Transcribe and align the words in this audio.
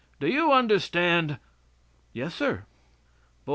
Do 0.19 0.25
you 0.25 0.51
understand?" 0.51 1.37
"Yes, 2.11 2.33
sir." 2.33 2.63